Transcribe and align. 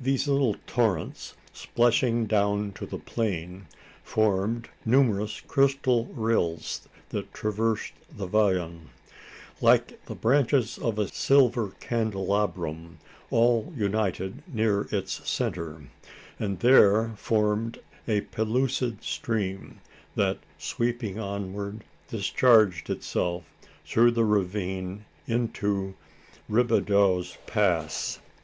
These 0.00 0.26
little 0.26 0.56
torrents, 0.66 1.34
plashing 1.76 2.26
down 2.26 2.72
to 2.72 2.84
the 2.84 2.98
plain, 2.98 3.66
formed 4.02 4.68
numerous 4.84 5.40
crystal 5.40 6.06
rills 6.06 6.88
that 7.10 7.32
traversed 7.32 7.92
the 8.10 8.26
vallon. 8.26 8.90
Like 9.60 10.04
the 10.06 10.16
branches 10.16 10.78
of 10.78 10.98
a 10.98 11.06
silver 11.06 11.70
candelabrum, 11.78 12.98
all 13.30 13.72
united 13.76 14.42
near 14.52 14.88
its 14.90 15.30
centre, 15.30 15.82
and 16.40 16.58
there 16.58 17.12
formed 17.14 17.78
a 18.08 18.22
pellucid 18.22 19.04
stream, 19.04 19.80
that, 20.16 20.38
sweeping 20.58 21.20
onward, 21.20 21.84
discharged 22.08 22.90
itself 22.90 23.44
through 23.86 24.10
the 24.10 24.24
ravine 24.24 25.04
into 25.28 25.94
Robideau's 26.50 27.38
Pass. 27.46 28.18